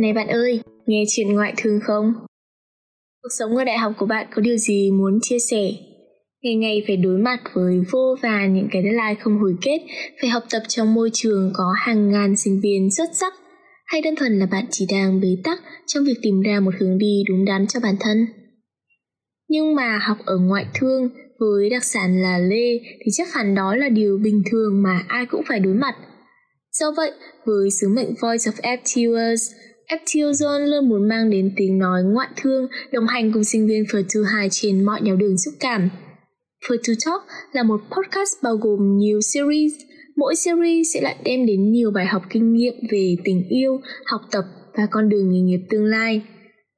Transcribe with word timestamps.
Này 0.00 0.12
bạn 0.12 0.28
ơi, 0.28 0.60
nghe 0.86 1.04
chuyện 1.08 1.34
ngoại 1.34 1.54
thương 1.56 1.80
không? 1.80 2.12
Cuộc 3.22 3.28
sống 3.38 3.56
ở 3.56 3.64
đại 3.64 3.78
học 3.78 3.92
của 3.98 4.06
bạn 4.06 4.26
có 4.34 4.42
điều 4.42 4.56
gì 4.56 4.90
muốn 4.90 5.18
chia 5.22 5.38
sẻ? 5.38 5.70
Ngày 6.42 6.54
ngày 6.54 6.82
phải 6.86 6.96
đối 6.96 7.18
mặt 7.18 7.40
với 7.54 7.80
vô 7.92 8.16
vàn 8.22 8.54
những 8.54 8.68
cái 8.72 8.82
deadline 8.82 9.14
không 9.20 9.38
hồi 9.38 9.54
kết, 9.62 9.78
phải 10.20 10.30
học 10.30 10.42
tập 10.50 10.62
trong 10.68 10.94
môi 10.94 11.10
trường 11.12 11.50
có 11.54 11.64
hàng 11.76 12.10
ngàn 12.10 12.36
sinh 12.36 12.60
viên 12.62 12.90
xuất 12.90 13.08
sắc, 13.12 13.32
hay 13.86 14.02
đơn 14.02 14.16
thuần 14.16 14.38
là 14.38 14.46
bạn 14.46 14.64
chỉ 14.70 14.86
đang 14.92 15.20
bế 15.20 15.28
tắc 15.44 15.58
trong 15.86 16.04
việc 16.04 16.16
tìm 16.22 16.40
ra 16.40 16.60
một 16.60 16.74
hướng 16.78 16.98
đi 16.98 17.22
đúng 17.28 17.44
đắn 17.44 17.66
cho 17.66 17.80
bản 17.80 17.94
thân? 18.00 18.26
Nhưng 19.48 19.74
mà 19.74 19.98
học 20.02 20.18
ở 20.26 20.38
ngoại 20.38 20.66
thương 20.74 21.08
với 21.38 21.70
đặc 21.70 21.84
sản 21.84 22.22
là 22.22 22.38
lê 22.38 22.78
thì 22.78 23.10
chắc 23.12 23.34
hẳn 23.34 23.54
đó 23.54 23.76
là 23.76 23.88
điều 23.88 24.18
bình 24.22 24.42
thường 24.50 24.82
mà 24.82 25.04
ai 25.08 25.26
cũng 25.26 25.42
phải 25.48 25.60
đối 25.60 25.74
mặt. 25.74 25.94
Do 26.72 26.90
vậy, 26.96 27.12
với 27.44 27.70
sứ 27.80 27.88
mệnh 27.88 28.14
Voice 28.20 28.50
of 28.50 28.78
FTUers, 28.78 29.52
Zone 30.32 30.66
luôn 30.66 30.88
muốn 30.88 31.08
mang 31.08 31.30
đến 31.30 31.52
tiếng 31.56 31.78
nói 31.78 32.02
ngoại 32.04 32.28
thương 32.36 32.68
đồng 32.92 33.06
hành 33.06 33.32
cùng 33.32 33.44
sinh 33.44 33.66
viên 33.66 33.84
First 33.84 34.24
2 34.24 34.48
trên 34.50 34.84
mọi 34.84 35.00
nẻo 35.00 35.16
đường 35.16 35.38
xúc 35.38 35.54
cảm. 35.60 35.90
First 36.68 36.94
Talk 37.06 37.22
là 37.52 37.62
một 37.62 37.80
podcast 37.80 38.42
bao 38.42 38.56
gồm 38.56 38.98
nhiều 38.98 39.20
series. 39.20 39.72
Mỗi 40.16 40.36
series 40.36 40.94
sẽ 40.94 41.00
lại 41.00 41.16
đem 41.24 41.46
đến 41.46 41.72
nhiều 41.72 41.90
bài 41.90 42.06
học 42.06 42.22
kinh 42.30 42.52
nghiệm 42.52 42.74
về 42.90 43.16
tình 43.24 43.48
yêu, 43.48 43.80
học 44.04 44.20
tập 44.30 44.44
và 44.76 44.86
con 44.90 45.08
đường 45.08 45.32
nghề 45.32 45.40
nghiệp 45.40 45.60
tương 45.70 45.84
lai. 45.84 46.22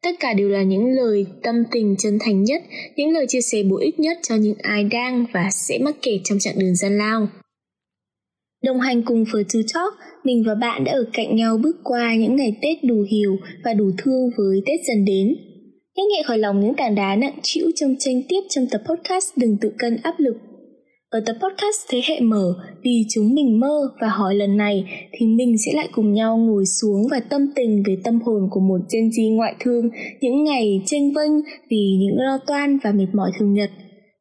Tất 0.03 0.11
cả 0.21 0.35
đều 0.35 0.49
là 0.49 0.63
những 0.63 0.91
lời 0.91 1.27
tâm 1.43 1.65
tình 1.71 1.97
chân 1.99 2.19
thành 2.21 2.43
nhất, 2.43 2.63
những 2.97 3.11
lời 3.11 3.27
chia 3.29 3.41
sẻ 3.41 3.63
bổ 3.71 3.77
ích 3.79 4.01
nhất 4.01 4.19
cho 4.23 4.35
những 4.35 4.57
ai 4.63 4.85
đang 4.85 5.27
và 5.33 5.49
sẽ 5.51 5.79
mắc 5.79 5.95
kẹt 6.03 6.21
trong 6.25 6.39
chặng 6.39 6.59
đường 6.59 6.77
gian 6.77 6.99
lao. 6.99 7.29
Đồng 8.63 8.81
hành 8.81 9.03
cùng 9.03 9.25
với 9.33 9.45
To 9.45 9.61
Talk, 9.75 9.95
mình 10.25 10.43
và 10.47 10.55
bạn 10.55 10.85
đã 10.85 10.93
ở 10.93 11.05
cạnh 11.13 11.37
nhau 11.37 11.59
bước 11.63 11.77
qua 11.85 12.15
những 12.15 12.37
ngày 12.37 12.57
Tết 12.63 12.85
đủ 12.85 13.05
hiểu 13.11 13.37
và 13.65 13.75
đủ 13.75 13.91
thương 13.99 14.31
với 14.39 14.63
Tết 14.67 14.81
dần 14.89 15.05
đến. 15.05 15.37
Nhắc 15.97 16.07
nhẹ 16.11 16.23
khỏi 16.27 16.39
lòng 16.39 16.61
những 16.61 16.75
tảng 16.75 16.95
đá 16.95 17.17
nặng 17.17 17.39
chịu 17.43 17.71
trong 17.77 17.95
tranh 17.99 18.23
tiếp 18.29 18.41
trong 18.49 18.67
tập 18.71 18.83
podcast 18.89 19.31
đừng 19.37 19.57
tự 19.61 19.73
cân 19.79 19.97
áp 20.03 20.15
lực. 20.19 20.37
Ở 21.11 21.21
tập 21.27 21.33
podcast 21.33 21.91
thế 21.91 22.01
hệ 22.09 22.21
mở, 22.21 22.55
vì 22.85 23.05
chúng 23.15 23.35
mình 23.35 23.61
mơ 23.61 23.89
và 24.01 24.09
hỏi 24.09 24.35
lần 24.35 24.57
này 24.57 24.85
thì 25.13 25.27
mình 25.27 25.55
sẽ 25.67 25.73
lại 25.75 25.89
cùng 25.93 26.13
nhau 26.13 26.37
ngồi 26.37 26.65
xuống 26.67 27.03
và 27.11 27.21
tâm 27.21 27.47
tình 27.57 27.83
về 27.87 27.97
tâm 28.05 28.21
hồn 28.21 28.49
của 28.51 28.61
một 28.61 28.79
Gen 28.93 29.09
Z 29.09 29.37
ngoại 29.37 29.55
thương 29.61 29.89
những 30.21 30.45
ngày 30.45 30.83
tranh 30.87 31.13
vênh 31.13 31.33
vì 31.71 31.97
những 32.01 32.17
lo 32.19 32.39
toan 32.47 32.79
và 32.85 32.93
mệt 32.93 33.07
mỏi 33.13 33.31
thường 33.39 33.53
nhật 33.53 33.71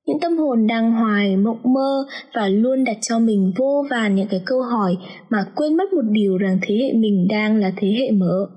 những 0.08 0.20
tâm 0.20 0.38
hồn 0.38 0.68
đang 0.68 0.92
hoài 0.92 1.38
mộng 1.38 1.62
mơ 1.64 2.06
và 2.36 2.48
luôn 2.48 2.84
đặt 2.84 2.98
cho 3.02 3.20
mình 3.20 3.54
vô 3.58 3.86
vàn 3.90 4.16
những 4.16 4.28
cái 4.28 4.42
câu 4.46 4.62
hỏi 4.62 4.98
mà 5.30 5.46
quên 5.56 5.78
mất 5.78 5.94
một 5.94 6.06
điều 6.12 6.38
rằng 6.38 6.60
thế 6.62 6.76
hệ 6.76 6.94
mình 6.94 7.28
đang 7.30 7.56
là 7.56 7.72
thế 7.78 7.88
hệ 8.00 8.12
mở. 8.12 8.48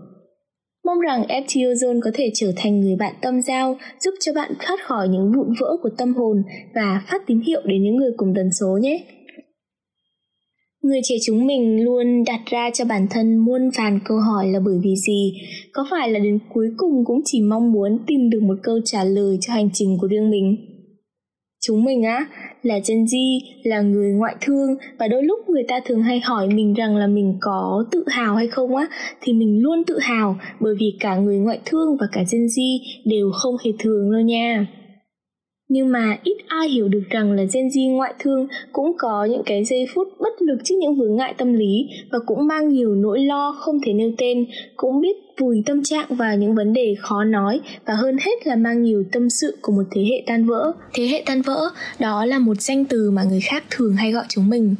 Mong 0.86 1.00
rằng 1.00 1.22
FTO 1.22 1.72
Zone 1.72 2.00
có 2.04 2.10
thể 2.14 2.30
trở 2.34 2.52
thành 2.56 2.80
người 2.80 2.96
bạn 2.96 3.14
tâm 3.22 3.42
giao, 3.42 3.76
giúp 4.00 4.14
cho 4.20 4.32
bạn 4.32 4.52
thoát 4.60 4.76
khỏi 4.84 5.08
những 5.08 5.32
vụn 5.36 5.48
vỡ 5.60 5.76
của 5.82 5.90
tâm 5.98 6.14
hồn 6.14 6.42
và 6.74 7.02
phát 7.08 7.22
tín 7.26 7.40
hiệu 7.40 7.60
đến 7.64 7.82
những 7.82 7.96
người 7.96 8.10
cùng 8.16 8.32
tần 8.36 8.48
số 8.60 8.78
nhé. 8.80 9.04
Người 10.82 11.00
trẻ 11.04 11.14
chúng 11.26 11.46
mình 11.46 11.84
luôn 11.84 12.24
đặt 12.24 12.40
ra 12.46 12.70
cho 12.74 12.84
bản 12.84 13.06
thân 13.10 13.36
muôn 13.36 13.70
vàn 13.78 14.00
câu 14.04 14.18
hỏi 14.18 14.46
là 14.48 14.60
bởi 14.64 14.74
vì 14.82 14.94
gì? 15.06 15.32
Có 15.72 15.86
phải 15.90 16.10
là 16.10 16.18
đến 16.18 16.38
cuối 16.54 16.66
cùng 16.76 17.04
cũng 17.04 17.20
chỉ 17.24 17.40
mong 17.40 17.72
muốn 17.72 17.98
tìm 18.06 18.30
được 18.30 18.42
một 18.42 18.54
câu 18.62 18.78
trả 18.84 19.04
lời 19.04 19.38
cho 19.40 19.52
hành 19.52 19.68
trình 19.72 19.98
của 20.00 20.06
riêng 20.06 20.30
mình? 20.30 20.73
Chúng 21.66 21.84
mình 21.84 22.02
á, 22.02 22.26
là 22.62 22.78
Gen 22.88 23.04
Z, 23.04 23.40
là 23.62 23.80
người 23.80 24.12
ngoại 24.12 24.36
thương 24.40 24.76
và 24.98 25.08
đôi 25.08 25.22
lúc 25.22 25.48
người 25.48 25.62
ta 25.68 25.80
thường 25.84 26.02
hay 26.02 26.20
hỏi 26.20 26.48
mình 26.48 26.74
rằng 26.74 26.96
là 26.96 27.06
mình 27.06 27.36
có 27.40 27.84
tự 27.90 28.04
hào 28.06 28.36
hay 28.36 28.48
không 28.48 28.76
á 28.76 28.86
thì 29.20 29.32
mình 29.32 29.62
luôn 29.62 29.84
tự 29.86 29.98
hào 29.98 30.36
bởi 30.60 30.74
vì 30.78 30.96
cả 31.00 31.16
người 31.16 31.38
ngoại 31.38 31.60
thương 31.64 31.96
và 32.00 32.06
cả 32.12 32.20
Gen 32.32 32.46
Z 32.46 32.78
đều 33.04 33.30
không 33.34 33.56
hề 33.64 33.72
thường 33.78 34.12
đâu 34.12 34.20
nha. 34.20 34.66
Nhưng 35.74 35.92
mà 35.92 36.18
ít 36.22 36.36
ai 36.46 36.68
hiểu 36.68 36.88
được 36.88 37.02
rằng 37.10 37.32
là 37.32 37.42
Gen 37.52 37.68
Z 37.68 37.96
ngoại 37.96 38.14
thương 38.18 38.46
cũng 38.72 38.92
có 38.98 39.24
những 39.24 39.42
cái 39.46 39.64
giây 39.64 39.86
phút 39.94 40.08
bất 40.18 40.42
lực 40.42 40.58
trước 40.64 40.74
những 40.78 40.94
vướng 40.94 41.16
ngại 41.16 41.34
tâm 41.38 41.52
lý 41.52 41.88
và 42.10 42.18
cũng 42.26 42.46
mang 42.46 42.68
nhiều 42.68 42.94
nỗi 42.94 43.20
lo 43.20 43.56
không 43.58 43.80
thể 43.86 43.92
nêu 43.92 44.12
tên, 44.18 44.46
cũng 44.76 45.00
biết 45.00 45.16
vùi 45.38 45.62
tâm 45.66 45.82
trạng 45.82 46.06
vào 46.16 46.36
những 46.36 46.54
vấn 46.54 46.72
đề 46.72 46.94
khó 46.98 47.24
nói 47.24 47.60
và 47.86 47.94
hơn 47.94 48.16
hết 48.20 48.46
là 48.46 48.56
mang 48.56 48.82
nhiều 48.82 49.04
tâm 49.12 49.30
sự 49.30 49.56
của 49.60 49.72
một 49.72 49.82
thế 49.94 50.02
hệ 50.10 50.22
tan 50.26 50.46
vỡ. 50.46 50.72
Thế 50.92 51.06
hệ 51.06 51.22
tan 51.26 51.42
vỡ, 51.42 51.70
đó 51.98 52.24
là 52.24 52.38
một 52.38 52.60
danh 52.60 52.84
từ 52.84 53.10
mà 53.10 53.24
người 53.24 53.40
khác 53.40 53.64
thường 53.70 53.96
hay 53.96 54.12
gọi 54.12 54.24
chúng 54.28 54.48
mình. 54.48 54.74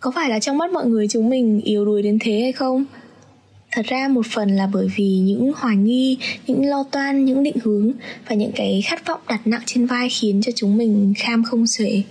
Có 0.00 0.10
phải 0.10 0.30
là 0.30 0.40
trong 0.40 0.58
mắt 0.58 0.72
mọi 0.72 0.86
người 0.86 1.08
chúng 1.08 1.28
mình 1.28 1.60
yếu 1.64 1.84
đuối 1.84 2.02
đến 2.02 2.18
thế 2.20 2.40
hay 2.40 2.52
không? 2.52 2.84
Thật 3.72 3.86
ra 3.86 4.08
một 4.08 4.26
phần 4.26 4.56
là 4.56 4.68
bởi 4.72 4.88
vì 4.96 5.18
những 5.18 5.52
hoài 5.56 5.76
nghi, 5.76 6.18
những 6.46 6.66
lo 6.66 6.84
toan, 6.90 7.24
những 7.24 7.42
định 7.42 7.56
hướng 7.62 7.92
và 8.28 8.36
những 8.36 8.52
cái 8.54 8.82
khát 8.84 9.06
vọng 9.06 9.20
đặt 9.28 9.46
nặng 9.46 9.62
trên 9.66 9.86
vai 9.86 10.08
khiến 10.08 10.40
cho 10.42 10.52
chúng 10.54 10.76
mình 10.76 11.14
kham 11.16 11.44
không 11.44 11.66
xuể. 11.66 12.02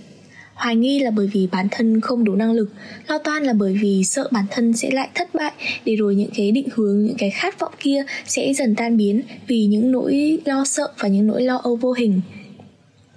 Hoài 0.54 0.76
nghi 0.76 0.98
là 0.98 1.10
bởi 1.10 1.26
vì 1.32 1.48
bản 1.52 1.68
thân 1.70 2.00
không 2.00 2.24
đủ 2.24 2.34
năng 2.34 2.52
lực, 2.52 2.68
lo 3.08 3.18
toan 3.18 3.42
là 3.42 3.52
bởi 3.52 3.78
vì 3.80 4.04
sợ 4.04 4.28
bản 4.30 4.44
thân 4.50 4.72
sẽ 4.72 4.90
lại 4.90 5.08
thất 5.14 5.34
bại, 5.34 5.52
để 5.84 5.96
rồi 5.96 6.14
những 6.14 6.30
cái 6.36 6.50
định 6.50 6.68
hướng, 6.74 7.06
những 7.06 7.16
cái 7.18 7.30
khát 7.30 7.60
vọng 7.60 7.72
kia 7.80 8.04
sẽ 8.26 8.52
dần 8.54 8.74
tan 8.74 8.96
biến 8.96 9.22
vì 9.46 9.66
những 9.66 9.92
nỗi 9.92 10.38
lo 10.44 10.64
sợ 10.64 10.88
và 10.98 11.08
những 11.08 11.26
nỗi 11.26 11.42
lo 11.42 11.56
âu 11.56 11.76
vô 11.76 11.92
hình 11.92 12.20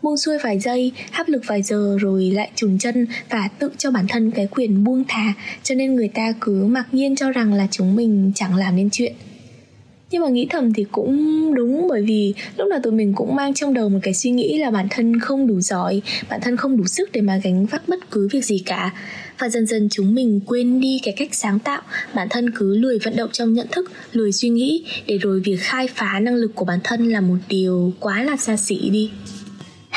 buông 0.01 0.17
xuôi 0.17 0.37
vài 0.43 0.59
giây, 0.59 0.91
áp 1.11 1.27
lực 1.29 1.41
vài 1.47 1.61
giờ 1.61 1.97
rồi 1.99 2.31
lại 2.31 2.51
trùng 2.55 2.77
chân 2.79 3.07
và 3.29 3.49
tự 3.59 3.69
cho 3.77 3.91
bản 3.91 4.05
thân 4.09 4.31
cái 4.31 4.47
quyền 4.51 4.83
buông 4.83 5.03
thả. 5.07 5.33
Cho 5.63 5.75
nên 5.75 5.95
người 5.95 6.07
ta 6.07 6.33
cứ 6.41 6.63
mặc 6.63 6.87
nhiên 6.91 7.15
cho 7.15 7.31
rằng 7.31 7.53
là 7.53 7.67
chúng 7.71 7.95
mình 7.95 8.31
chẳng 8.35 8.55
làm 8.55 8.75
nên 8.75 8.89
chuyện. 8.91 9.13
Nhưng 10.11 10.21
mà 10.21 10.29
nghĩ 10.29 10.47
thầm 10.49 10.73
thì 10.73 10.85
cũng 10.91 11.53
đúng, 11.55 11.87
bởi 11.89 12.03
vì 12.03 12.33
lúc 12.57 12.67
nào 12.67 12.79
tụi 12.83 12.93
mình 12.93 13.13
cũng 13.15 13.35
mang 13.35 13.53
trong 13.53 13.73
đầu 13.73 13.89
một 13.89 13.99
cái 14.03 14.13
suy 14.13 14.31
nghĩ 14.31 14.57
là 14.57 14.71
bản 14.71 14.87
thân 14.89 15.19
không 15.19 15.47
đủ 15.47 15.61
giỏi, 15.61 16.01
bản 16.29 16.39
thân 16.41 16.57
không 16.57 16.77
đủ 16.77 16.85
sức 16.85 17.09
để 17.11 17.21
mà 17.21 17.39
gánh 17.43 17.65
vác 17.65 17.87
bất 17.87 18.11
cứ 18.11 18.27
việc 18.31 18.45
gì 18.45 18.63
cả. 18.65 18.93
Và 19.39 19.49
dần 19.49 19.65
dần 19.65 19.87
chúng 19.91 20.15
mình 20.15 20.39
quên 20.45 20.79
đi 20.79 20.99
cái 21.03 21.13
cách 21.17 21.29
sáng 21.35 21.59
tạo, 21.59 21.81
bản 22.15 22.27
thân 22.29 22.51
cứ 22.55 22.77
lười 22.77 22.99
vận 22.99 23.15
động 23.15 23.29
trong 23.33 23.53
nhận 23.53 23.67
thức, 23.71 23.91
lười 24.11 24.31
suy 24.31 24.49
nghĩ 24.49 24.85
để 25.07 25.17
rồi 25.17 25.39
việc 25.39 25.57
khai 25.59 25.87
phá 25.95 26.19
năng 26.19 26.35
lực 26.35 26.51
của 26.55 26.65
bản 26.65 26.79
thân 26.83 27.09
là 27.09 27.21
một 27.21 27.37
điều 27.49 27.93
quá 27.99 28.23
là 28.23 28.37
xa 28.37 28.57
xỉ 28.57 28.89
đi 28.89 29.11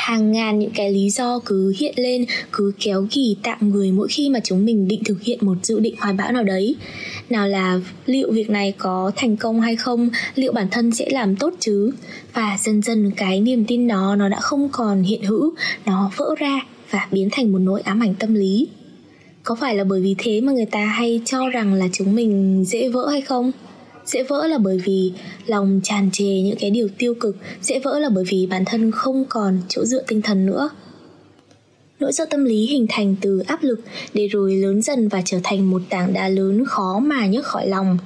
hàng 0.03 0.31
ngàn 0.31 0.59
những 0.59 0.71
cái 0.75 0.91
lý 0.91 1.09
do 1.09 1.39
cứ 1.45 1.73
hiện 1.77 1.93
lên, 1.97 2.25
cứ 2.51 2.71
kéo 2.79 3.07
kỳ 3.11 3.35
tạm 3.43 3.69
người 3.69 3.91
mỗi 3.91 4.07
khi 4.07 4.29
mà 4.29 4.39
chúng 4.43 4.65
mình 4.65 4.87
định 4.87 5.03
thực 5.05 5.21
hiện 5.21 5.39
một 5.41 5.57
dự 5.63 5.79
định 5.79 5.95
hoài 5.99 6.13
bão 6.13 6.31
nào 6.31 6.43
đấy. 6.43 6.75
Nào 7.29 7.47
là 7.47 7.79
liệu 8.05 8.31
việc 8.31 8.49
này 8.49 8.73
có 8.77 9.11
thành 9.15 9.37
công 9.37 9.61
hay 9.61 9.75
không, 9.75 10.09
liệu 10.35 10.53
bản 10.53 10.67
thân 10.71 10.91
sẽ 10.91 11.09
làm 11.09 11.35
tốt 11.35 11.53
chứ? 11.59 11.91
Và 12.33 12.57
dần 12.61 12.81
dần 12.81 13.11
cái 13.17 13.39
niềm 13.39 13.65
tin 13.65 13.87
đó, 13.87 14.15
nó 14.15 14.29
đã 14.29 14.39
không 14.39 14.69
còn 14.71 15.03
hiện 15.03 15.23
hữu, 15.23 15.53
nó 15.85 16.11
vỡ 16.17 16.35
ra 16.39 16.59
và 16.91 17.07
biến 17.11 17.29
thành 17.31 17.51
một 17.51 17.59
nỗi 17.59 17.81
ám 17.81 18.03
ảnh 18.03 18.15
tâm 18.15 18.33
lý. 18.33 18.67
Có 19.43 19.55
phải 19.55 19.75
là 19.75 19.83
bởi 19.83 20.01
vì 20.01 20.15
thế 20.17 20.41
mà 20.41 20.51
người 20.51 20.65
ta 20.65 20.85
hay 20.85 21.21
cho 21.25 21.49
rằng 21.49 21.73
là 21.73 21.87
chúng 21.93 22.15
mình 22.15 22.63
dễ 22.67 22.89
vỡ 22.89 23.07
hay 23.11 23.21
không? 23.21 23.51
Dễ 24.05 24.23
vỡ 24.23 24.47
là 24.47 24.57
bởi 24.57 24.77
vì 24.77 25.11
lòng 25.45 25.79
tràn 25.83 26.09
trề 26.11 26.25
những 26.25 26.57
cái 26.59 26.69
điều 26.69 26.87
tiêu 26.97 27.13
cực. 27.19 27.37
Dễ 27.61 27.79
vỡ 27.79 27.99
là 27.99 28.09
bởi 28.09 28.23
vì 28.27 28.47
bản 28.49 28.65
thân 28.65 28.91
không 28.91 29.25
còn 29.29 29.61
chỗ 29.69 29.85
dựa 29.85 30.03
tinh 30.07 30.21
thần 30.21 30.45
nữa. 30.45 30.69
Nỗi 31.99 32.13
sợ 32.13 32.25
tâm 32.25 32.45
lý 32.45 32.65
hình 32.65 32.85
thành 32.89 33.15
từ 33.21 33.39
áp 33.39 33.63
lực 33.63 33.79
để 34.13 34.27
rồi 34.27 34.55
lớn 34.55 34.81
dần 34.81 35.07
và 35.07 35.21
trở 35.25 35.39
thành 35.43 35.69
một 35.69 35.81
tảng 35.89 36.13
đá 36.13 36.27
lớn 36.27 36.65
khó 36.65 36.99
mà 36.99 37.25
nhấc 37.25 37.45
khỏi 37.45 37.67
lòng. 37.67 37.97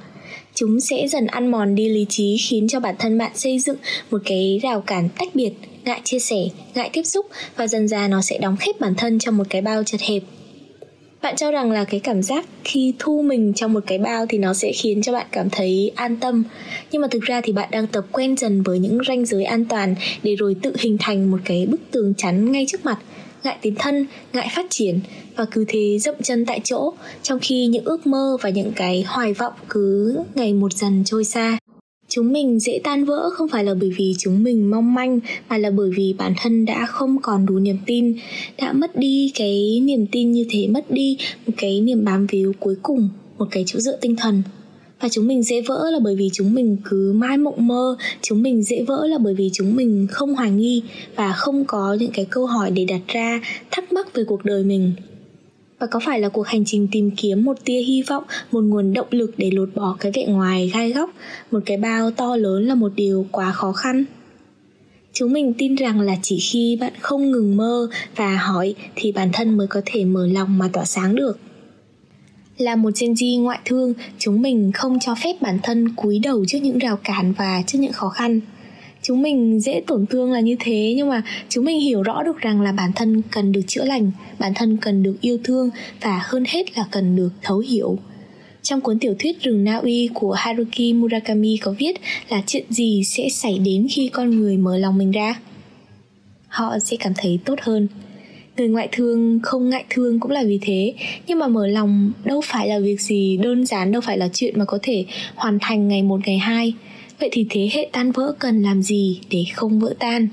Chúng 0.54 0.80
sẽ 0.80 1.08
dần 1.08 1.26
ăn 1.26 1.50
mòn 1.50 1.74
đi 1.74 1.88
lý 1.88 2.06
trí, 2.08 2.36
khiến 2.48 2.68
cho 2.68 2.80
bản 2.80 2.94
thân 2.98 3.18
bạn 3.18 3.32
xây 3.34 3.58
dựng 3.58 3.76
một 4.10 4.22
cái 4.24 4.60
rào 4.62 4.80
cản 4.80 5.08
tách 5.18 5.34
biệt, 5.34 5.52
ngại 5.84 6.00
chia 6.04 6.18
sẻ, 6.18 6.36
ngại 6.74 6.90
tiếp 6.92 7.02
xúc 7.02 7.26
và 7.56 7.66
dần 7.66 7.88
ra 7.88 8.08
nó 8.08 8.22
sẽ 8.22 8.38
đóng 8.38 8.56
khép 8.56 8.80
bản 8.80 8.94
thân 8.94 9.18
trong 9.18 9.36
một 9.36 9.46
cái 9.50 9.62
bao 9.62 9.84
chật 9.84 10.00
hẹp 10.00 10.22
bạn 11.22 11.36
cho 11.36 11.50
rằng 11.50 11.70
là 11.70 11.84
cái 11.84 12.00
cảm 12.00 12.22
giác 12.22 12.46
khi 12.64 12.94
thu 12.98 13.22
mình 13.22 13.52
trong 13.56 13.72
một 13.72 13.80
cái 13.86 13.98
bao 13.98 14.26
thì 14.28 14.38
nó 14.38 14.54
sẽ 14.54 14.72
khiến 14.72 15.02
cho 15.02 15.12
bạn 15.12 15.26
cảm 15.32 15.50
thấy 15.50 15.92
an 15.94 16.16
tâm. 16.16 16.44
Nhưng 16.90 17.02
mà 17.02 17.08
thực 17.10 17.22
ra 17.22 17.40
thì 17.40 17.52
bạn 17.52 17.68
đang 17.72 17.86
tập 17.86 18.04
quen 18.12 18.36
dần 18.36 18.62
với 18.62 18.78
những 18.78 18.98
ranh 19.08 19.26
giới 19.26 19.44
an 19.44 19.64
toàn 19.64 19.94
để 20.22 20.36
rồi 20.36 20.56
tự 20.62 20.72
hình 20.78 20.96
thành 21.00 21.30
một 21.30 21.38
cái 21.44 21.66
bức 21.66 21.80
tường 21.90 22.14
chắn 22.16 22.52
ngay 22.52 22.66
trước 22.68 22.84
mặt, 22.84 22.98
ngại 23.44 23.56
tiến 23.60 23.74
thân, 23.78 24.06
ngại 24.32 24.48
phát 24.56 24.66
triển 24.70 25.00
và 25.36 25.44
cứ 25.50 25.64
thế 25.68 25.98
dậm 25.98 26.14
chân 26.22 26.46
tại 26.46 26.60
chỗ, 26.64 26.92
trong 27.22 27.38
khi 27.42 27.66
những 27.66 27.84
ước 27.84 28.06
mơ 28.06 28.36
và 28.40 28.50
những 28.50 28.72
cái 28.76 29.04
hoài 29.06 29.32
vọng 29.32 29.52
cứ 29.68 30.18
ngày 30.34 30.52
một 30.52 30.72
dần 30.72 31.02
trôi 31.04 31.24
xa 31.24 31.58
chúng 32.08 32.32
mình 32.32 32.60
dễ 32.60 32.80
tan 32.84 33.04
vỡ 33.04 33.30
không 33.30 33.48
phải 33.48 33.64
là 33.64 33.74
bởi 33.74 33.90
vì 33.96 34.14
chúng 34.18 34.42
mình 34.42 34.70
mong 34.70 34.94
manh, 34.94 35.20
mà 35.48 35.58
là 35.58 35.70
bởi 35.70 35.90
vì 35.96 36.14
bản 36.18 36.32
thân 36.36 36.64
đã 36.64 36.86
không 36.86 37.16
còn 37.22 37.46
đủ 37.46 37.58
niềm 37.58 37.78
tin. 37.86 38.14
Đã 38.58 38.72
mất 38.72 38.96
đi 38.96 39.32
cái 39.34 39.80
niềm 39.82 40.06
tin 40.12 40.32
như 40.32 40.46
thế, 40.50 40.66
mất 40.68 40.90
đi 40.90 41.16
một 41.46 41.52
cái 41.56 41.80
niềm 41.80 42.04
bám 42.04 42.26
víu 42.26 42.52
cuối 42.60 42.74
cùng, 42.82 43.08
một 43.38 43.46
cái 43.50 43.64
chỗ 43.66 43.80
dựa 43.80 43.96
tinh 44.00 44.16
thần. 44.16 44.42
Và 45.00 45.08
chúng 45.08 45.26
mình 45.26 45.42
dễ 45.42 45.60
vỡ 45.60 45.90
là 45.90 45.98
bởi 46.04 46.16
vì 46.16 46.30
chúng 46.32 46.54
mình 46.54 46.76
cứ 46.84 47.12
mãi 47.12 47.38
mộng 47.38 47.66
mơ, 47.66 47.96
chúng 48.22 48.42
mình 48.42 48.62
dễ 48.62 48.82
vỡ 48.82 49.06
là 49.06 49.18
bởi 49.18 49.34
vì 49.34 49.50
chúng 49.52 49.76
mình 49.76 50.06
không 50.10 50.34
hoài 50.34 50.50
nghi 50.50 50.82
và 51.16 51.32
không 51.32 51.64
có 51.64 51.96
những 52.00 52.10
cái 52.14 52.24
câu 52.24 52.46
hỏi 52.46 52.70
để 52.70 52.84
đặt 52.84 53.00
ra 53.08 53.40
thắc 53.70 53.92
mắc 53.92 54.14
về 54.14 54.24
cuộc 54.24 54.44
đời 54.44 54.64
mình 54.64 54.92
và 55.78 55.86
có 55.86 56.00
phải 56.04 56.20
là 56.20 56.28
cuộc 56.28 56.46
hành 56.46 56.64
trình 56.64 56.88
tìm 56.92 57.10
kiếm 57.10 57.44
một 57.44 57.64
tia 57.64 57.80
hy 57.80 58.02
vọng 58.02 58.24
một 58.52 58.60
nguồn 58.60 58.92
động 58.92 59.06
lực 59.10 59.34
để 59.36 59.50
lột 59.50 59.68
bỏ 59.74 59.96
cái 60.00 60.12
vẻ 60.14 60.26
ngoài 60.26 60.70
gai 60.74 60.92
góc? 60.92 61.10
Một 61.50 61.60
cái 61.66 61.76
bao 61.76 62.10
to 62.10 62.36
lớn 62.36 62.66
là 62.66 62.74
một 62.74 62.92
điều 62.96 63.26
quá 63.30 63.52
khó 63.52 63.72
khăn. 63.72 64.04
Chúng 65.12 65.32
mình 65.32 65.54
tin 65.58 65.74
rằng 65.74 66.00
là 66.00 66.16
chỉ 66.22 66.38
khi 66.38 66.78
bạn 66.80 66.92
không 67.00 67.30
ngừng 67.30 67.56
mơ 67.56 67.88
và 68.16 68.36
hỏi 68.36 68.74
thì 68.94 69.12
bản 69.12 69.30
thân 69.32 69.56
mới 69.56 69.66
có 69.66 69.82
thể 69.86 70.04
mở 70.04 70.26
lòng 70.26 70.58
mà 70.58 70.68
tỏa 70.72 70.84
sáng 70.84 71.14
được. 71.14 71.38
Là 72.58 72.76
một 72.76 72.90
Gen 73.00 73.12
Z 73.12 73.42
ngoại 73.42 73.58
thương, 73.64 73.94
chúng 74.18 74.42
mình 74.42 74.72
không 74.74 74.98
cho 75.00 75.14
phép 75.14 75.36
bản 75.40 75.58
thân 75.62 75.88
cúi 75.88 76.18
đầu 76.18 76.44
trước 76.48 76.58
những 76.62 76.78
rào 76.78 76.98
cản 77.04 77.32
và 77.32 77.62
trước 77.66 77.78
những 77.78 77.92
khó 77.92 78.08
khăn. 78.08 78.40
Chúng 79.08 79.22
mình 79.22 79.60
dễ 79.60 79.82
tổn 79.86 80.06
thương 80.06 80.32
là 80.32 80.40
như 80.40 80.56
thế 80.60 80.94
nhưng 80.96 81.08
mà 81.08 81.22
chúng 81.48 81.64
mình 81.64 81.80
hiểu 81.80 82.02
rõ 82.02 82.22
được 82.22 82.38
rằng 82.38 82.60
là 82.60 82.72
bản 82.72 82.90
thân 82.96 83.22
cần 83.30 83.52
được 83.52 83.60
chữa 83.66 83.84
lành, 83.84 84.10
bản 84.38 84.52
thân 84.54 84.76
cần 84.76 85.02
được 85.02 85.16
yêu 85.20 85.38
thương 85.44 85.70
và 86.00 86.20
hơn 86.24 86.44
hết 86.48 86.78
là 86.78 86.84
cần 86.90 87.16
được 87.16 87.30
thấu 87.42 87.58
hiểu. 87.58 87.98
Trong 88.62 88.80
cuốn 88.80 88.98
tiểu 88.98 89.14
thuyết 89.18 89.42
Rừng 89.42 89.64
Na 89.64 89.76
Uy 89.76 90.08
của 90.14 90.32
Haruki 90.32 90.94
Murakami 90.94 91.56
có 91.56 91.74
viết 91.78 92.00
là 92.28 92.42
chuyện 92.46 92.64
gì 92.70 93.02
sẽ 93.04 93.28
xảy 93.28 93.58
đến 93.58 93.86
khi 93.90 94.08
con 94.08 94.30
người 94.30 94.56
mở 94.56 94.78
lòng 94.78 94.98
mình 94.98 95.10
ra. 95.10 95.40
Họ 96.48 96.78
sẽ 96.78 96.96
cảm 97.00 97.12
thấy 97.16 97.38
tốt 97.44 97.58
hơn, 97.62 97.88
người 98.56 98.68
ngoại 98.68 98.88
thương 98.92 99.40
không 99.42 99.70
ngại 99.70 99.84
thương 99.90 100.20
cũng 100.20 100.30
là 100.30 100.42
vì 100.46 100.58
thế 100.62 100.94
nhưng 101.26 101.38
mà 101.38 101.48
mở 101.48 101.66
lòng 101.66 102.12
đâu 102.24 102.40
phải 102.44 102.68
là 102.68 102.78
việc 102.78 103.00
gì 103.00 103.36
đơn 103.42 103.66
giản 103.66 103.92
đâu 103.92 104.00
phải 104.00 104.18
là 104.18 104.28
chuyện 104.32 104.58
mà 104.58 104.64
có 104.64 104.78
thể 104.82 105.04
hoàn 105.34 105.58
thành 105.60 105.88
ngày 105.88 106.02
một 106.02 106.20
ngày 106.26 106.38
hai 106.38 106.74
vậy 107.20 107.28
thì 107.32 107.46
thế 107.50 107.68
hệ 107.72 107.88
tan 107.92 108.12
vỡ 108.12 108.34
cần 108.38 108.62
làm 108.62 108.82
gì 108.82 109.20
để 109.30 109.44
không 109.54 109.80
vỡ 109.80 109.94
tan? 109.98 110.28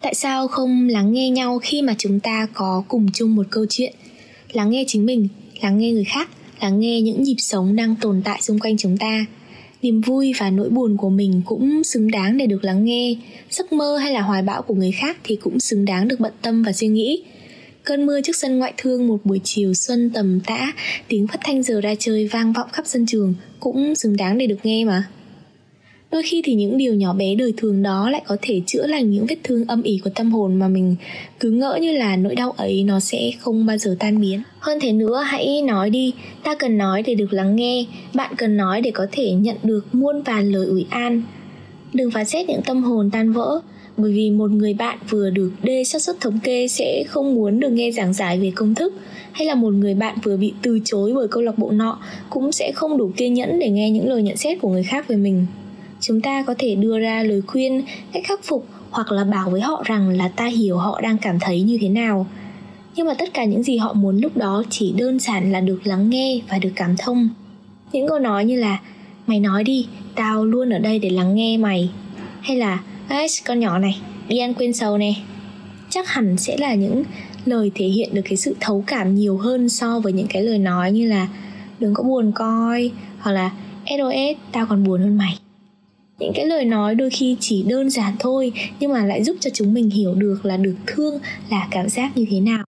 Tại 0.00 0.14
sao 0.14 0.48
không 0.48 0.88
lắng 0.88 1.12
nghe 1.12 1.30
nhau 1.30 1.58
khi 1.58 1.82
mà 1.82 1.94
chúng 1.98 2.20
ta 2.20 2.46
có 2.54 2.84
cùng 2.88 3.06
chung 3.14 3.34
một 3.36 3.46
câu 3.50 3.66
chuyện? 3.68 3.94
Lắng 4.52 4.70
nghe 4.70 4.84
chính 4.86 5.06
mình 5.06 5.28
lắng 5.60 5.78
nghe 5.78 5.90
người 5.90 6.04
khác 6.04 6.30
lắng 6.60 6.80
nghe 6.80 7.00
những 7.00 7.22
nhịp 7.22 7.36
sống 7.38 7.76
đang 7.76 7.96
tồn 8.00 8.22
tại 8.24 8.42
xung 8.42 8.58
quanh 8.58 8.76
chúng 8.76 8.96
ta. 8.96 9.26
Niềm 9.82 10.00
vui 10.00 10.32
và 10.38 10.50
nỗi 10.50 10.70
buồn 10.70 10.96
của 10.96 11.10
mình 11.10 11.42
cũng 11.44 11.84
xứng 11.84 12.10
đáng 12.10 12.36
để 12.36 12.46
được 12.46 12.64
lắng 12.64 12.84
nghe. 12.84 13.14
Giấc 13.50 13.72
mơ 13.72 13.96
hay 13.96 14.12
là 14.12 14.20
hoài 14.20 14.42
bão 14.42 14.62
của 14.62 14.74
người 14.74 14.92
khác 14.92 15.18
thì 15.24 15.36
cũng 15.36 15.60
xứng 15.60 15.84
đáng 15.84 16.08
được 16.08 16.20
bận 16.20 16.32
tâm 16.42 16.62
và 16.62 16.72
suy 16.72 16.88
nghĩ. 16.88 17.22
Cơn 17.84 18.06
mưa 18.06 18.20
trước 18.20 18.36
sân 18.36 18.58
ngoại 18.58 18.72
thương 18.76 19.08
một 19.08 19.18
buổi 19.24 19.40
chiều 19.44 19.74
xuân 19.74 20.10
tầm 20.14 20.40
tã, 20.40 20.72
tiếng 21.08 21.26
phát 21.26 21.40
thanh 21.44 21.62
giờ 21.62 21.80
ra 21.80 21.94
chơi 21.98 22.28
vang 22.28 22.52
vọng 22.52 22.68
khắp 22.72 22.86
sân 22.86 23.06
trường 23.06 23.34
cũng 23.60 23.94
xứng 23.94 24.16
đáng 24.16 24.38
để 24.38 24.46
được 24.46 24.58
nghe 24.62 24.84
mà. 24.84 25.04
Đôi 26.12 26.22
khi 26.22 26.42
thì 26.44 26.54
những 26.54 26.78
điều 26.78 26.94
nhỏ 26.94 27.12
bé 27.12 27.34
đời 27.34 27.52
thường 27.56 27.82
đó 27.82 28.10
lại 28.10 28.22
có 28.26 28.36
thể 28.42 28.60
chữa 28.66 28.86
lành 28.86 29.10
những 29.10 29.26
vết 29.28 29.36
thương 29.42 29.64
âm 29.64 29.82
ỉ 29.82 30.00
của 30.04 30.10
tâm 30.14 30.32
hồn 30.32 30.54
mà 30.54 30.68
mình 30.68 30.96
cứ 31.40 31.50
ngỡ 31.50 31.78
như 31.80 31.92
là 31.92 32.16
nỗi 32.16 32.34
đau 32.34 32.50
ấy 32.50 32.84
nó 32.84 33.00
sẽ 33.00 33.30
không 33.40 33.66
bao 33.66 33.78
giờ 33.78 33.96
tan 33.98 34.20
biến. 34.20 34.42
Hơn 34.58 34.78
thế 34.80 34.92
nữa 34.92 35.22
hãy 35.26 35.62
nói 35.62 35.90
đi, 35.90 36.12
ta 36.42 36.54
cần 36.54 36.78
nói 36.78 37.02
để 37.02 37.14
được 37.14 37.32
lắng 37.32 37.56
nghe, 37.56 37.84
bạn 38.14 38.34
cần 38.36 38.56
nói 38.56 38.80
để 38.80 38.90
có 38.90 39.06
thể 39.12 39.32
nhận 39.32 39.56
được 39.62 39.94
muôn 39.94 40.22
vàn 40.22 40.52
lời 40.52 40.66
ủi 40.66 40.86
an. 40.90 41.22
Đừng 41.92 42.10
phán 42.10 42.24
xét 42.24 42.48
những 42.48 42.62
tâm 42.62 42.82
hồn 42.82 43.10
tan 43.12 43.32
vỡ, 43.32 43.60
bởi 43.96 44.12
vì 44.12 44.30
một 44.30 44.50
người 44.50 44.74
bạn 44.74 44.98
vừa 45.10 45.30
được 45.30 45.50
đê 45.62 45.84
xác 45.84 46.02
suất 46.02 46.20
thống 46.20 46.38
kê 46.42 46.68
sẽ 46.68 47.04
không 47.08 47.34
muốn 47.34 47.60
được 47.60 47.70
nghe 47.70 47.90
giảng 47.90 48.12
giải 48.12 48.38
về 48.38 48.52
công 48.54 48.74
thức 48.74 48.94
hay 49.32 49.46
là 49.46 49.54
một 49.54 49.70
người 49.70 49.94
bạn 49.94 50.16
vừa 50.22 50.36
bị 50.36 50.52
từ 50.62 50.78
chối 50.84 51.12
bởi 51.14 51.28
câu 51.28 51.42
lạc 51.42 51.58
bộ 51.58 51.70
nọ 51.70 51.98
cũng 52.30 52.52
sẽ 52.52 52.72
không 52.74 52.96
đủ 52.96 53.10
kiên 53.16 53.34
nhẫn 53.34 53.58
để 53.58 53.70
nghe 53.70 53.90
những 53.90 54.08
lời 54.08 54.22
nhận 54.22 54.36
xét 54.36 54.60
của 54.60 54.68
người 54.68 54.82
khác 54.82 55.08
về 55.08 55.16
mình 55.16 55.46
chúng 56.02 56.20
ta 56.20 56.42
có 56.42 56.54
thể 56.58 56.74
đưa 56.74 56.98
ra 56.98 57.22
lời 57.22 57.42
khuyên 57.46 57.82
cách 58.12 58.22
khắc 58.26 58.44
phục 58.44 58.66
hoặc 58.90 59.12
là 59.12 59.24
bảo 59.24 59.50
với 59.50 59.60
họ 59.60 59.82
rằng 59.86 60.08
là 60.08 60.28
ta 60.28 60.46
hiểu 60.46 60.76
họ 60.76 61.00
đang 61.00 61.18
cảm 61.18 61.38
thấy 61.40 61.62
như 61.62 61.78
thế 61.80 61.88
nào. 61.88 62.26
Nhưng 62.96 63.06
mà 63.06 63.14
tất 63.14 63.34
cả 63.34 63.44
những 63.44 63.62
gì 63.62 63.76
họ 63.76 63.92
muốn 63.92 64.18
lúc 64.18 64.36
đó 64.36 64.62
chỉ 64.70 64.94
đơn 64.96 65.18
giản 65.18 65.52
là 65.52 65.60
được 65.60 65.80
lắng 65.84 66.10
nghe 66.10 66.40
và 66.48 66.58
được 66.58 66.72
cảm 66.76 66.96
thông. 66.96 67.28
Những 67.92 68.08
câu 68.08 68.18
nói 68.18 68.44
như 68.44 68.60
là 68.60 68.80
mày 69.26 69.40
nói 69.40 69.64
đi 69.64 69.86
tao 70.14 70.44
luôn 70.44 70.70
ở 70.70 70.78
đây 70.78 70.98
để 70.98 71.10
lắng 71.10 71.34
nghe 71.34 71.56
mày. 71.56 71.90
Hay 72.40 72.56
là 72.56 72.82
ấy 73.08 73.26
con 73.46 73.60
nhỏ 73.60 73.78
này, 73.78 73.98
đi 74.28 74.38
ăn 74.38 74.54
quên 74.54 74.72
sầu 74.72 74.98
nè. 74.98 75.14
Chắc 75.90 76.08
hẳn 76.08 76.36
sẽ 76.38 76.56
là 76.56 76.74
những 76.74 77.04
lời 77.46 77.70
thể 77.74 77.86
hiện 77.86 78.08
được 78.12 78.22
cái 78.24 78.36
sự 78.36 78.56
thấu 78.60 78.84
cảm 78.86 79.14
nhiều 79.14 79.38
hơn 79.38 79.68
so 79.68 80.00
với 80.00 80.12
những 80.12 80.26
cái 80.26 80.42
lời 80.42 80.58
nói 80.58 80.92
như 80.92 81.08
là 81.08 81.28
Đừng 81.82 81.94
có 81.94 82.02
buồn 82.02 82.32
coi. 82.34 82.90
Hoặc 83.18 83.32
là 83.32 83.50
SOS, 83.86 84.52
tao 84.52 84.66
còn 84.66 84.84
buồn 84.84 85.00
hơn 85.00 85.18
mày 85.18 85.38
những 86.22 86.32
cái 86.34 86.46
lời 86.46 86.64
nói 86.64 86.94
đôi 86.94 87.10
khi 87.10 87.36
chỉ 87.40 87.62
đơn 87.62 87.90
giản 87.90 88.14
thôi, 88.18 88.52
nhưng 88.80 88.92
mà 88.92 89.06
lại 89.06 89.24
giúp 89.24 89.36
cho 89.40 89.50
chúng 89.50 89.74
mình 89.74 89.90
hiểu 89.90 90.14
được 90.14 90.44
là 90.44 90.56
được 90.56 90.74
thương 90.86 91.18
là 91.50 91.68
cảm 91.70 91.88
giác 91.88 92.16
như 92.16 92.26
thế 92.30 92.40
nào. 92.40 92.64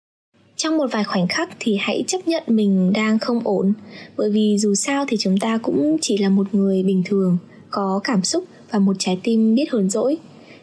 Trong 0.56 0.76
một 0.76 0.86
vài 0.92 1.04
khoảnh 1.04 1.28
khắc 1.28 1.50
thì 1.60 1.76
hãy 1.80 2.04
chấp 2.06 2.28
nhận 2.28 2.42
mình 2.46 2.92
đang 2.92 3.18
không 3.18 3.40
ổn, 3.44 3.72
bởi 4.16 4.30
vì 4.30 4.58
dù 4.58 4.74
sao 4.74 5.04
thì 5.08 5.16
chúng 5.16 5.38
ta 5.38 5.58
cũng 5.62 5.96
chỉ 6.00 6.18
là 6.18 6.28
một 6.28 6.54
người 6.54 6.82
bình 6.82 7.02
thường, 7.06 7.38
có 7.70 8.00
cảm 8.04 8.22
xúc 8.22 8.44
và 8.70 8.78
một 8.78 8.96
trái 8.98 9.18
tim 9.22 9.54
biết 9.54 9.70
hờn 9.70 9.90
dỗi. 9.90 10.16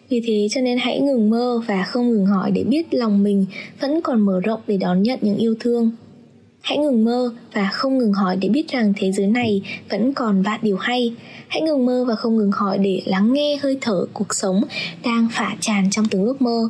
Vì 0.09 0.21
thế 0.27 0.47
cho 0.51 0.61
nên 0.61 0.77
hãy 0.77 0.99
ngừng 0.99 1.29
mơ 1.29 1.61
và 1.67 1.83
không 1.83 2.11
ngừng 2.11 2.25
hỏi 2.25 2.51
để 2.51 2.63
biết 2.63 2.93
lòng 2.93 3.23
mình 3.23 3.45
vẫn 3.79 4.01
còn 4.01 4.21
mở 4.21 4.39
rộng 4.43 4.61
để 4.67 4.77
đón 4.77 5.03
nhận 5.03 5.19
những 5.21 5.37
yêu 5.37 5.55
thương 5.59 5.91
hãy 6.67 6.77
ngừng 6.77 7.05
mơ 7.05 7.31
và 7.53 7.69
không 7.73 7.97
ngừng 7.97 8.13
hỏi 8.13 8.37
để 8.41 8.49
biết 8.49 8.67
rằng 8.69 8.93
thế 8.97 9.11
giới 9.11 9.27
này 9.27 9.61
vẫn 9.89 10.13
còn 10.13 10.41
vạn 10.41 10.59
điều 10.63 10.77
hay. 10.77 11.13
Hãy 11.47 11.61
ngừng 11.61 11.85
mơ 11.85 12.05
và 12.07 12.15
không 12.15 12.37
ngừng 12.37 12.51
hỏi 12.51 12.77
để 12.77 13.01
lắng 13.05 13.33
nghe 13.33 13.57
hơi 13.61 13.77
thở 13.81 14.05
cuộc 14.13 14.33
sống 14.33 14.61
đang 15.05 15.27
phả 15.31 15.55
tràn 15.59 15.89
trong 15.91 16.05
từng 16.11 16.25
ước 16.25 16.41
mơ. 16.41 16.69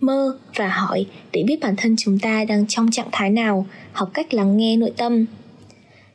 Mơ 0.00 0.38
và 0.56 0.68
hỏi 0.68 1.06
để 1.32 1.44
biết 1.46 1.60
bản 1.60 1.74
thân 1.76 1.96
chúng 1.98 2.18
ta 2.18 2.44
đang 2.44 2.66
trong 2.66 2.90
trạng 2.90 3.08
thái 3.12 3.30
nào, 3.30 3.66
học 3.92 4.10
cách 4.14 4.34
lắng 4.34 4.56
nghe 4.56 4.76
nội 4.76 4.92
tâm. 4.96 5.26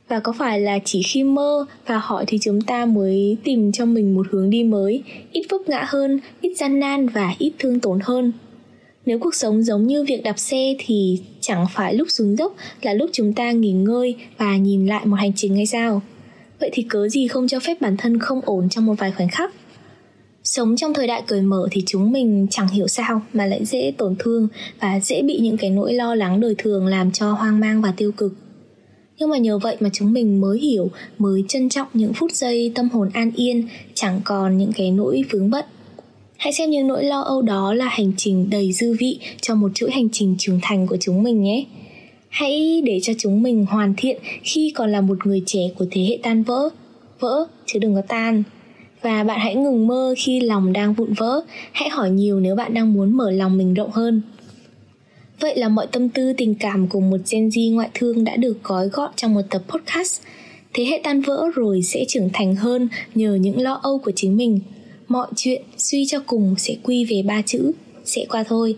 Và 0.07 0.19
có 0.19 0.31
phải 0.31 0.60
là 0.60 0.80
chỉ 0.86 1.03
khi 1.03 1.24
mơ 1.24 1.65
và 1.86 1.98
hỏi 1.98 2.24
thì 2.27 2.38
chúng 2.42 2.62
ta 2.62 2.86
mới 2.86 3.38
tìm 3.44 3.71
cho 3.71 3.86
mình 3.86 4.15
một 4.15 4.27
hướng 4.31 4.50
đi 4.50 4.63
mới, 4.63 5.03
ít 5.31 5.45
vấp 5.50 5.62
ngã 5.68 5.86
hơn, 5.88 6.19
ít 6.42 6.56
gian 6.57 6.80
nan 6.80 7.07
và 7.07 7.33
ít 7.39 7.53
thương 7.60 7.80
tổn 7.80 8.00
hơn? 8.03 8.31
Nếu 9.07 9.19
cuộc 9.19 9.36
sống 9.36 9.63
giống 9.63 9.88
như 9.88 10.04
việc 10.04 10.24
đạp 10.24 10.39
xe 10.39 10.75
thì 10.80 11.19
chẳng 11.42 11.65
phải 11.74 11.94
lúc 11.94 12.07
xuống 12.12 12.36
dốc 12.38 12.56
là 12.81 12.94
lúc 12.94 13.09
chúng 13.13 13.33
ta 13.33 13.51
nghỉ 13.51 13.71
ngơi 13.71 14.15
và 14.38 14.57
nhìn 14.57 14.88
lại 14.88 15.06
một 15.06 15.15
hành 15.15 15.31
trình 15.36 15.56
hay 15.56 15.65
sao? 15.65 16.01
Vậy 16.59 16.69
thì 16.74 16.83
cớ 16.89 17.09
gì 17.09 17.27
không 17.27 17.48
cho 17.48 17.59
phép 17.59 17.81
bản 17.81 17.98
thân 17.98 18.19
không 18.19 18.42
ổn 18.45 18.69
trong 18.69 18.86
một 18.86 18.94
vài 18.98 19.12
khoảnh 19.12 19.30
khắc? 19.30 19.54
Sống 20.44 20.75
trong 20.75 20.94
thời 20.94 21.07
đại 21.07 21.24
cởi 21.27 21.42
mở 21.42 21.68
thì 21.71 21.83
chúng 21.86 22.12
mình 22.12 22.48
chẳng 22.50 22.68
hiểu 22.68 22.88
sao 22.88 23.21
mà 23.33 23.45
lại 23.45 23.65
dễ 23.65 23.94
tổn 23.98 24.15
thương 24.19 24.48
và 24.80 25.00
dễ 25.00 25.21
bị 25.21 25.39
những 25.39 25.57
cái 25.57 25.69
nỗi 25.69 25.94
lo 25.94 26.15
lắng 26.15 26.39
đời 26.39 26.56
thường 26.57 26.88
làm 26.88 27.12
cho 27.12 27.31
hoang 27.31 27.60
mang 27.60 27.81
và 27.81 27.94
tiêu 27.98 28.12
cực. 28.12 28.33
Nhưng 29.19 29.30
mà 29.30 29.38
nhờ 29.38 29.57
vậy 29.57 29.77
mà 29.80 29.89
chúng 29.94 30.13
mình 30.13 30.42
mới 30.42 30.60
hiểu, 30.60 30.89
mới 31.18 31.44
trân 31.48 31.69
trọng 31.69 31.88
những 31.93 32.13
phút 32.13 32.31
giây 32.31 32.72
tâm 32.75 32.89
hồn 32.89 33.10
an 33.13 33.31
yên, 33.36 33.67
chẳng 33.93 34.22
còn 34.24 34.58
những 34.58 34.72
cái 34.75 34.91
nỗi 34.91 35.24
vướng 35.31 35.50
bận 35.50 35.65
hãy 36.38 36.53
xem 36.53 36.70
những 36.70 36.88
nỗi 36.88 37.03
lo 37.03 37.22
âu 37.22 37.41
đó 37.41 37.74
là 37.74 37.88
hành 37.88 38.12
trình 38.17 38.50
đầy 38.50 38.72
dư 38.72 38.96
vị 39.00 39.20
cho 39.41 39.56
một 39.56 39.72
chuỗi 39.75 39.91
hành 39.91 40.10
trình 40.12 40.36
trưởng 40.39 40.60
thành 40.62 40.88
của 40.88 40.98
chúng 41.00 41.24
mình 41.24 41.44
nhé 41.44 41.65
hãy 42.29 42.82
để 42.86 43.00
cho 43.03 43.13
chúng 43.17 43.44
mình 43.44 43.65
hoàn 43.65 43.94
thiện 43.98 44.17
khi 44.44 44.74
còn 44.75 44.91
là 44.91 45.01
một 45.01 45.27
người 45.27 45.44
trẻ 45.46 45.62
của 45.77 45.86
thế 45.91 46.01
hệ 46.01 46.20
tan 46.24 46.44
vỡ 46.44 46.70
vỡ 47.20 47.48
chứ 47.65 47.79
đừng 47.79 47.96
có 47.96 48.01
tan 48.08 48.44
và 49.01 49.24
bạn 49.24 49.39
hãy 49.39 49.56
ngừng 49.56 49.88
mơ 49.88 50.15
khi 50.17 50.39
lòng 50.39 50.74
đang 50.74 50.94
vụn 50.94 51.13
vỡ 51.13 51.41
hãy 51.72 51.89
hỏi 51.89 52.10
nhiều 52.10 52.39
nếu 52.39 52.56
bạn 52.56 52.74
đang 52.74 52.94
muốn 52.94 53.17
mở 53.17 53.32
lòng 53.32 53.58
mình 53.58 53.74
rộng 53.74 53.91
hơn 53.91 54.22
Vậy 55.39 55.58
là 55.58 55.70
mọi 55.70 55.88
tâm 55.88 56.10
tư, 56.10 56.34
tình 56.38 56.56
cảm 56.56 56.88
của 56.88 57.00
một 57.00 57.17
Gen 57.32 57.50
Z 57.50 57.74
ngoại 57.74 57.89
thương 57.94 58.24
đã 58.24 58.36
được 58.36 58.63
gói 58.63 58.89
gọn 58.89 59.12
trong 59.15 59.34
một 59.34 59.41
tập 59.50 59.62
podcast. 59.67 60.22
Thế 60.74 60.86
hệ 60.86 61.01
tan 61.03 61.22
vỡ 61.22 61.46
rồi 61.56 61.82
sẽ 61.82 62.06
trưởng 62.08 62.29
thành 62.34 62.56
hơn 62.56 62.88
nhờ 63.15 63.36
những 63.36 63.62
lo 63.62 63.79
âu 63.84 63.98
của 63.98 64.12
chính 64.15 64.38
mình. 64.38 64.60
Mọi 65.07 65.27
chuyện 65.35 65.61
suy 65.77 66.05
cho 66.05 66.19
cùng 66.25 66.55
sẽ 66.57 66.75
quy 66.83 67.05
về 67.05 67.21
ba 67.25 67.41
chữ, 67.41 67.71
sẽ 68.05 68.25
qua 68.29 68.43
thôi. 68.43 68.75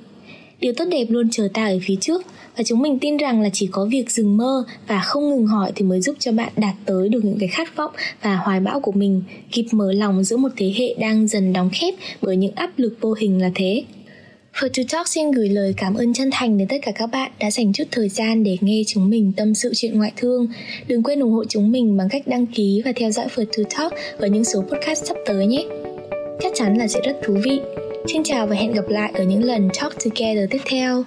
Điều 0.60 0.74
tốt 0.74 0.86
đẹp 0.92 1.06
luôn 1.10 1.30
chờ 1.30 1.48
ta 1.54 1.68
ở 1.68 1.80
phía 1.84 1.96
trước 2.02 2.26
và 2.58 2.64
chúng 2.64 2.80
mình 2.80 3.00
tin 3.00 3.18
rằng 3.18 3.42
là 3.42 3.50
chỉ 3.54 3.70
có 3.72 3.86
việc 3.86 4.12
dừng 4.12 4.38
mơ 4.38 4.64
và 4.88 5.00
không 5.00 5.30
ngừng 5.30 5.48
hỏi 5.48 5.72
thì 5.76 5.86
mới 5.86 6.02
giúp 6.02 6.16
cho 6.20 6.32
bạn 6.32 6.52
đạt 6.58 6.76
tới 6.86 7.10
được 7.10 7.26
những 7.26 7.40
cái 7.40 7.50
khát 7.50 7.76
vọng 7.76 7.92
và 8.22 8.36
hoài 8.36 8.60
bão 8.60 8.80
của 8.80 8.92
mình, 8.92 9.24
kịp 9.52 9.66
mở 9.72 9.92
lòng 9.92 10.24
giữa 10.24 10.38
một 10.38 10.50
thế 10.58 10.74
hệ 10.78 10.94
đang 11.00 11.28
dần 11.28 11.54
đóng 11.54 11.70
khép 11.74 11.94
bởi 12.22 12.38
những 12.38 12.56
áp 12.56 12.72
lực 12.78 12.98
vô 13.02 13.14
hình 13.14 13.42
là 13.42 13.52
thế. 13.56 13.84
For 14.54 14.68
To 14.68 14.84
Talk 14.92 15.08
xin 15.08 15.32
gửi 15.32 15.50
lời 15.50 15.74
cảm 15.78 15.94
ơn 15.94 16.14
chân 16.14 16.30
thành 16.32 16.58
đến 16.58 16.68
tất 16.68 16.78
cả 16.82 16.92
các 16.92 17.08
bạn 17.08 17.32
đã 17.40 17.52
dành 17.52 17.74
chút 17.74 17.84
thời 17.92 18.10
gian 18.10 18.44
để 18.44 18.58
nghe 18.62 18.82
chúng 18.88 19.10
mình 19.10 19.32
tâm 19.38 19.56
sự 19.56 19.72
chuyện 19.76 19.98
ngoại 19.98 20.12
thương. 20.18 20.48
Đừng 20.88 21.04
quên 21.04 21.20
ủng 21.20 21.32
hộ 21.32 21.46
chúng 21.46 21.72
mình 21.72 21.98
bằng 21.98 22.10
cách 22.10 22.28
đăng 22.28 22.46
ký 22.46 22.82
và 22.86 22.92
theo 22.96 23.12
dõi 23.12 23.28
For 23.36 23.46
To 23.46 23.64
Talk 23.78 23.94
ở 24.18 24.28
những 24.28 24.44
số 24.44 24.62
podcast 24.62 25.06
sắp 25.06 25.18
tới 25.26 25.46
nhé. 25.46 25.66
Chắn 26.60 26.78
là 26.78 26.88
sẽ 26.88 27.02
rất 27.04 27.18
thú 27.24 27.38
vị. 27.44 27.62
Xin 28.08 28.24
chào 28.24 28.48
và 28.48 28.56
hẹn 28.56 28.72
gặp 28.72 28.90
lại 28.90 29.12
ở 29.16 29.24
những 29.24 29.44
lần 29.44 29.70
Talk 29.80 29.94
Together 30.04 30.50
tiếp 30.52 30.62
theo. 30.66 31.04